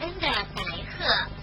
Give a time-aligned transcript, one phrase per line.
[0.00, 0.62] 恩的白
[0.98, 1.35] 鹤。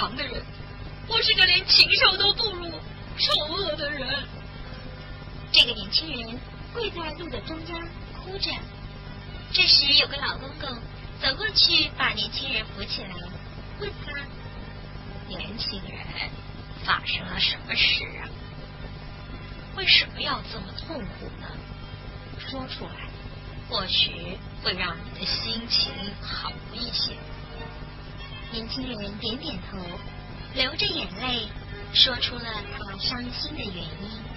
[0.00, 0.42] 坏心肠的人，
[1.08, 2.70] 我是个连禽兽都不如、
[3.18, 4.08] 丑恶的人。
[5.52, 6.40] 这个年轻人
[6.72, 8.50] 跪在路的中央哭着。
[9.52, 10.70] 这时，有个老公公
[11.20, 13.10] 走过去，把年轻人扶起来，
[13.80, 14.12] 问他
[15.28, 16.30] ：“年轻人，
[16.84, 18.24] 发生了什么事啊？
[19.76, 21.46] 为什么要这么痛苦呢？
[22.38, 23.10] 说出来，
[23.68, 27.12] 或许会让你的心情好一些。”
[28.52, 29.78] 年轻人点点头，
[30.54, 31.46] 流着眼泪，
[31.92, 32.44] 说出了
[32.76, 34.29] 他伤心的原因。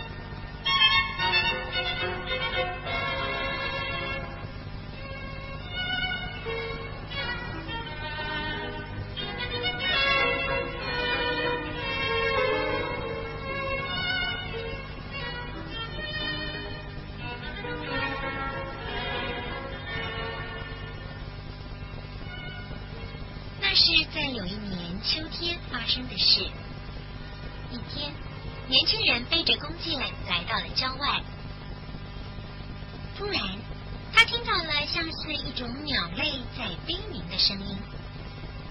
[25.06, 26.50] 秋天发生的事。
[27.72, 28.14] 一天，
[28.68, 31.22] 年轻人背着弓箭来到了郊外。
[33.18, 33.42] 突然，
[34.14, 37.78] 他听到了像是一种鸟类在悲鸣的声音。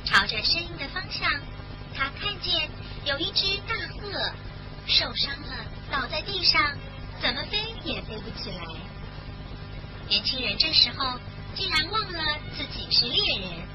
[0.05, 1.31] 朝着声音的方向，
[1.95, 2.71] 他看见
[3.05, 4.33] 有一只大鹤
[4.87, 6.77] 受伤了，倒在地上，
[7.21, 8.65] 怎么飞也飞不起来。
[10.09, 11.19] 年轻人这时候
[11.55, 13.72] 竟然忘了自己是猎人。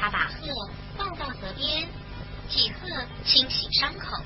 [0.00, 1.86] 他把鹤抱到河边，
[2.48, 2.88] 替鹤
[3.26, 4.16] 清洗伤口。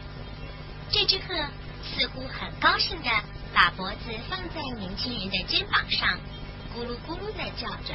[0.93, 1.35] 这只鹤
[1.83, 3.11] 似乎很高兴的
[3.53, 3.97] 把脖子
[4.31, 6.21] 放在年轻人的肩膀上，
[6.75, 7.95] 咕噜咕噜的叫着。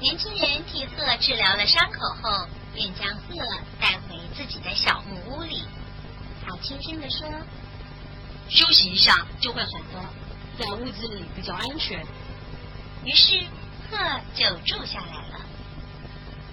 [0.00, 3.36] 年轻人替鹤治疗了伤口后，便将鹤
[3.78, 5.64] 带回自己的小木屋里。
[6.46, 7.28] 他轻声的说
[8.48, 12.06] ：“休息一下就会好的，在屋子里比较安全。”
[13.04, 13.40] 于是
[13.90, 13.98] 鹤
[14.34, 15.37] 就住下来了。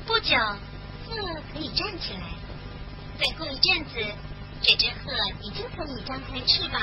[0.05, 0.37] 不久，
[1.07, 1.15] 鹤
[1.51, 2.21] 可以站起来。
[3.17, 4.05] 再过一阵子，
[4.61, 5.11] 这只鹤
[5.41, 6.81] 已经可以张开翅膀，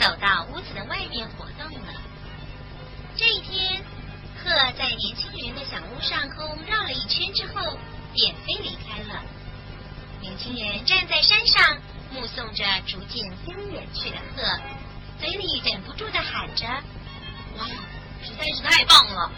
[0.00, 1.92] 走到屋子的外面活动了。
[3.16, 3.80] 这一天，
[4.42, 7.78] 鹤在年轻人的小屋上空绕了一圈之后，
[8.12, 9.22] 便飞离开了。
[10.20, 11.78] 年轻人站在山上，
[12.12, 14.60] 目送着逐渐飞远去的鹤，
[15.20, 16.66] 嘴里忍不住的喊着
[17.56, 17.66] ：“哇，
[18.24, 19.30] 实在是太棒了！”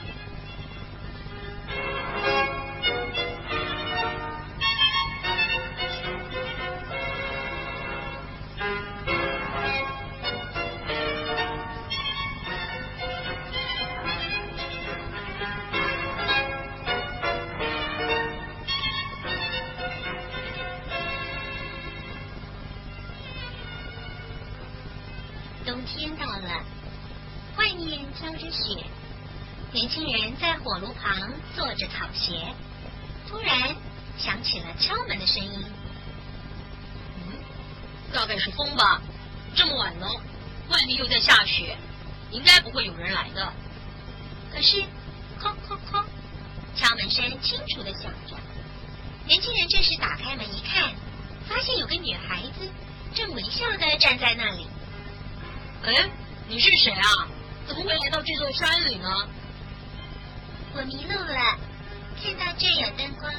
[34.78, 35.64] 敲门的声音。
[37.16, 37.32] 嗯，
[38.12, 39.00] 大概是风吧。
[39.54, 40.06] 这么晚了，
[40.68, 41.76] 外面又在下雪，
[42.30, 43.52] 应该不会有人来的。
[44.52, 44.82] 可是，
[45.40, 46.04] 哐哐哐，
[46.76, 48.36] 敲门声清楚的响着。
[49.26, 50.94] 年轻人这时打开门一看，
[51.48, 52.68] 发现有个女孩子
[53.14, 54.66] 正微笑的站在那里。
[55.84, 56.08] 哎，
[56.48, 57.28] 你是谁啊？
[57.66, 59.08] 怎么会来到这座山里呢？
[60.74, 61.58] 我迷路了，
[62.22, 63.32] 看到这有灯光，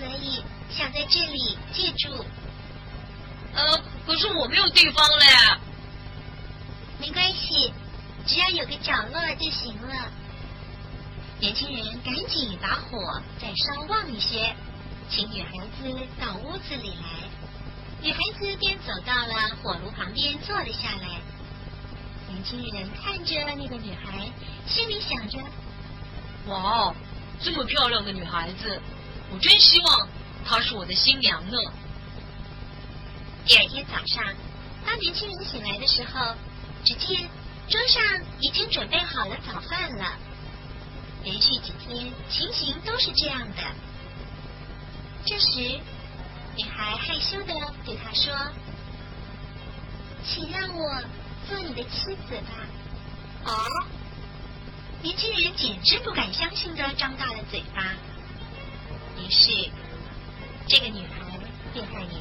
[0.00, 2.24] 所以想在这里借住。
[3.54, 5.60] 呃，可是我没有地方了。
[6.98, 7.70] 没关系，
[8.26, 10.10] 只要有个角落就行了。
[11.38, 14.54] 年轻人赶紧把火再烧旺一些，
[15.10, 17.28] 请女孩子到屋子里来。
[18.00, 21.20] 女孩子便走到了火炉旁边坐了下来。
[22.28, 24.30] 年轻人看着那个女孩，
[24.66, 25.38] 心里想着
[26.48, 26.94] ：“哇，
[27.42, 28.80] 这么漂亮的女孩子，
[29.32, 30.08] 我真希望
[30.44, 31.58] 她是我的新娘呢。”
[33.46, 34.24] 第二天早上，
[34.86, 36.34] 当年轻人醒来的时候，
[36.84, 37.28] 只见
[37.68, 38.02] 桌上
[38.40, 40.18] 已经准备好了早饭了。
[41.22, 43.62] 连续几天情形都是这样的。
[45.26, 45.60] 这时，
[46.56, 47.54] 女孩害羞的
[47.84, 48.34] 对他说
[50.24, 51.02] ：“请让我
[51.48, 52.66] 做你的妻子吧。”
[53.44, 53.86] 哦，
[55.02, 57.89] 年轻人简直不敢相信的张大了嘴巴。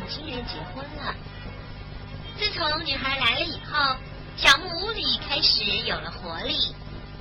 [0.10, 1.14] 年轻人结婚了。
[2.40, 3.96] 自从女孩来了以后，
[4.38, 6.74] 小木屋里开始有了活力，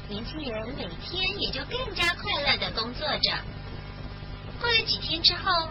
[0.09, 3.39] 年轻人每天也就更加快乐的工作着。
[4.59, 5.69] 过了几天之后，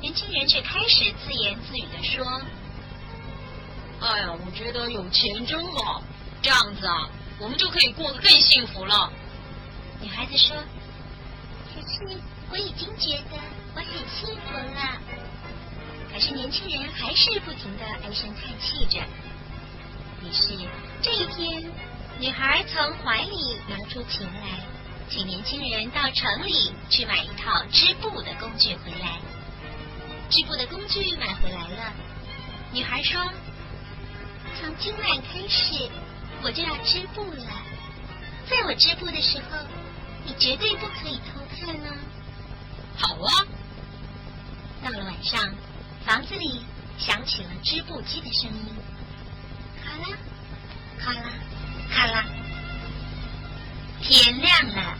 [0.00, 2.40] 年轻人却开始自言自语的说
[4.00, 6.00] ：“哎呀，我觉得有钱真好，
[6.42, 7.10] 这样子啊，
[7.40, 9.12] 我们就可以过得更幸福了。”
[10.00, 10.56] 女孩子说
[11.74, 12.16] ：“可是
[12.52, 13.36] 我已经觉得
[13.74, 15.00] 我很幸福了。”
[16.12, 19.00] 可是年轻人还是不停的唉声叹气着。
[20.22, 20.56] 于是
[21.00, 21.72] 这一天，
[22.20, 24.60] 女孩从怀里拿出钱来，
[25.08, 29.18] 请年轻人到城里去买一套织布的工具回来。
[30.28, 31.92] 织布的工具买回来了，
[32.72, 33.20] 女孩说
[34.60, 35.88] ：“从今晚开始，
[36.42, 37.46] 我就要织布了。
[38.48, 39.58] 在我织布的时候，
[40.26, 41.96] 你绝对不可以偷看哦。”
[42.96, 43.46] 好啊。
[44.84, 45.54] 到了晚上。
[46.04, 46.62] 房子里
[46.98, 48.74] 响起了织布机的声音，
[49.82, 50.18] 咔啦，
[50.98, 51.32] 咔啦，
[51.90, 52.24] 咔啦。
[54.00, 54.98] 天亮了，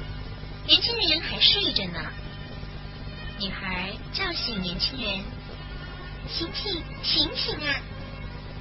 [0.67, 2.01] 年轻人还睡着呢。
[3.41, 5.25] 女孩叫醒年轻人
[6.31, 7.81] ：“醒醒，醒醒啊！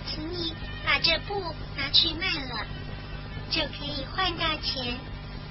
[0.08, 2.66] 请你把这布拿去卖了，
[3.52, 4.98] 就可以换大钱。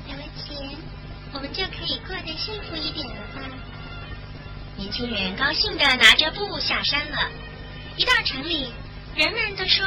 [0.08, 0.76] 有了钱，
[1.32, 3.42] 我们就可以过得幸福一点了吧？”
[4.80, 7.30] 年轻人高兴的拿着布下山了。
[7.98, 8.72] 一到城里，
[9.14, 9.84] 人们都说：“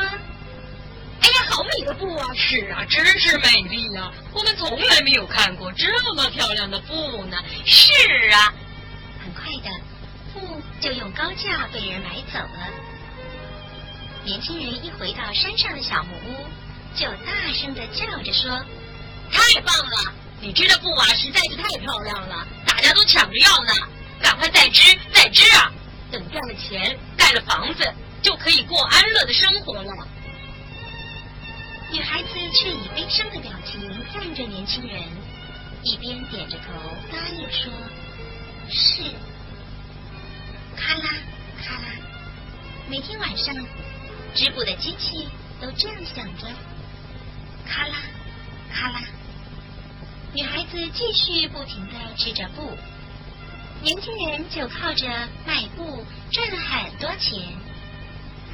[1.20, 2.28] 哎呀，好美的布啊！
[2.36, 4.12] 是啊，真是美丽呀！
[4.34, 7.92] 我们从来没有看过这么漂亮的布呢。”是
[8.34, 8.54] 啊，
[9.24, 9.82] 很快的，
[10.32, 12.70] 布就用高价被人买走了。
[14.24, 16.46] 年轻人一回到山上的小木屋，
[16.96, 18.64] 就大声的叫着说
[19.34, 20.14] ：“太棒了！
[20.40, 23.74] 你织的布啊，实在是太漂亮了，大家都抢着要呢。”
[24.24, 25.72] 赶快再织再织啊！
[26.10, 30.08] 等赚了钱，盖了房子，就可以过安乐的生活了。
[31.92, 33.82] 女孩子却以悲伤的表情
[34.14, 35.02] 看着年轻人，
[35.84, 36.72] 一边点着头
[37.12, 37.72] 答应说
[38.72, 39.04] ：“是。”
[40.78, 41.10] 咔啦
[41.62, 41.86] 咔啦，
[42.88, 43.54] 每天晚上
[44.34, 45.28] 织布的机器
[45.62, 46.48] 都这样响着。
[47.68, 47.96] 咔啦
[48.74, 49.02] 咔啦，
[50.34, 52.78] 女孩子继续不停的织着布。
[53.84, 55.06] 年轻人就靠着
[55.46, 57.42] 卖布赚了很多钱，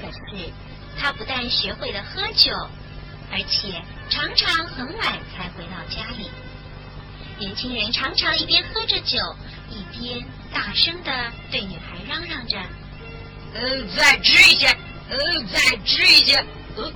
[0.02, 0.52] 可是
[1.00, 2.52] 他不但学会了喝酒，
[3.32, 3.80] 而且
[4.10, 6.32] 常常很晚才回到家里。
[7.38, 9.18] 年轻人常常一边喝着酒，
[9.70, 12.58] 一边大声的对女孩嚷嚷着
[13.54, 14.68] ：“呃，再织一些，
[15.10, 15.18] 呃，
[15.54, 16.44] 再织一些，
[16.76, 16.92] 呃，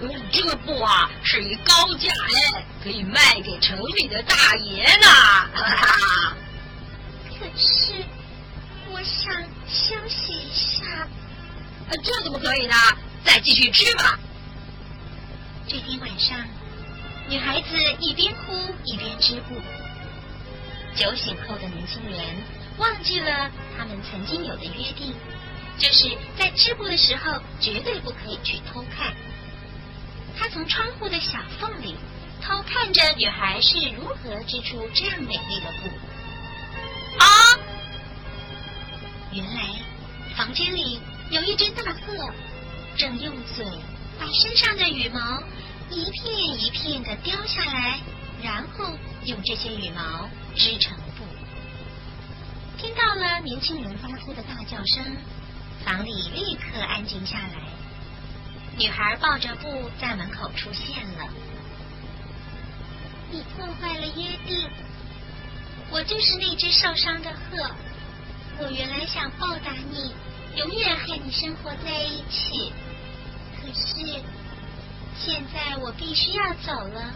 [0.00, 2.10] 呃，这个布啊是以高价
[2.56, 5.06] 哎，可以卖给城里的大爷呢。”
[5.54, 6.36] 哈哈。
[7.38, 7.92] 可是，
[8.90, 9.32] 我想
[9.68, 11.06] 休息一下。
[12.02, 12.74] 这怎么可以呢？
[13.24, 14.18] 再继续织吧。
[15.68, 16.46] 这天晚上，
[17.28, 17.68] 女孩子
[18.00, 19.54] 一边哭一边织布。
[20.94, 22.20] 酒醒后的年轻人
[22.78, 25.14] 忘记了他们曾经有的约定，
[25.78, 29.14] 就是在织布的时候绝对不可以去偷看。
[30.38, 31.96] 他从窗户的小缝里
[32.40, 35.90] 偷看着女孩是如何织出这样美丽的布。
[39.36, 39.68] 原来
[40.34, 42.32] 房间里有一只大鹤，
[42.96, 43.66] 正用嘴
[44.18, 45.42] 把身上的羽毛
[45.90, 47.98] 一片一片的叼下来，
[48.42, 51.24] 然后用这些羽毛织成布。
[52.78, 55.04] 听到了年轻人发出的大叫声，
[55.84, 57.60] 房里立刻安静下来。
[58.78, 61.28] 女孩抱着布在门口出现了。
[63.30, 64.70] 你破坏了约定。
[65.90, 67.70] 我就是那只受伤的鹤，
[68.58, 70.14] 我原来想报答你，
[70.56, 72.72] 永远和你生活在一起。
[73.60, 74.22] 可是
[75.18, 77.12] 现在我必须要走了，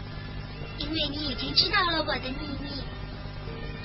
[0.77, 2.83] 因为你已经知道了我的秘密。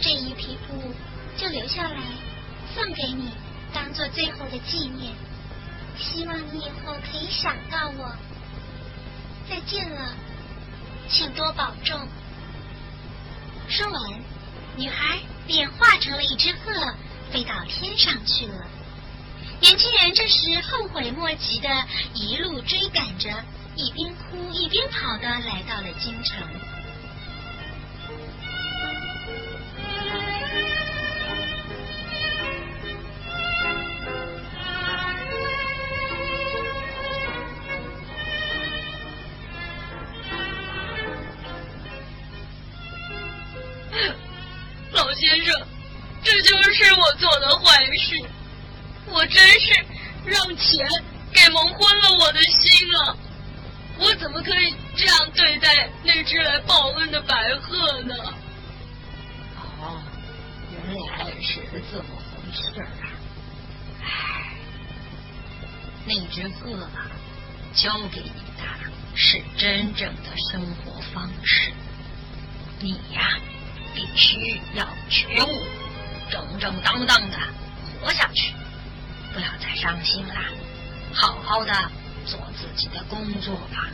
[0.01, 0.93] 这一匹布
[1.39, 2.03] 就留下来，
[2.75, 3.31] 送给你，
[3.73, 5.15] 当做最后的纪念。
[5.99, 8.15] 希望你以后可以想到我。
[9.49, 10.15] 再见了，
[11.09, 11.99] 请多保重。
[13.69, 14.03] 说完。
[14.79, 16.95] 女孩便化成了一只鹤，
[17.33, 18.67] 飞到天上去了。
[19.61, 21.69] 年轻人这时后悔莫及的，
[22.15, 23.31] 一路追赶着，
[23.75, 26.37] 一边哭一边跑的来到了京城。
[56.27, 58.15] 只来报恩的白鹤呢？
[59.81, 60.03] 哦，
[60.73, 61.61] 原来是
[61.93, 62.89] 这么回事啊！
[64.03, 64.57] 唉，
[66.05, 67.07] 那只鹤啊，
[67.75, 68.65] 教给你的
[69.15, 71.73] 是真正的生活方式。
[72.81, 73.39] 你呀，
[73.95, 75.65] 必须要觉悟，
[76.29, 77.39] 正正当当的
[78.01, 78.53] 活下去，
[79.33, 80.35] 不要再伤心了，
[81.15, 81.73] 好好的
[82.27, 83.89] 做自己的工作吧。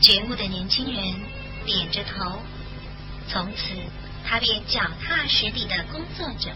[0.00, 1.14] 觉悟的年轻人
[1.66, 2.40] 点着头，
[3.28, 3.74] 从此
[4.24, 6.50] 他便脚踏实地的工作着。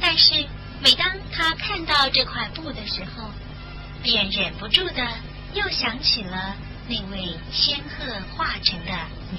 [0.00, 0.44] 但是
[0.82, 3.30] 每当他看到这块布的时候，
[4.02, 5.08] 便忍不住的
[5.54, 6.54] 又想起了
[6.88, 8.92] 那位仙鹤化成的
[9.32, 9.38] 女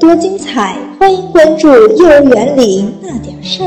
[0.00, 3.66] 多精彩，欢迎关注《幼儿园里那点事儿》。